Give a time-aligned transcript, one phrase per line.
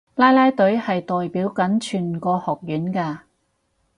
[0.15, 3.19] 啦啦隊係代表緊全個學院㗎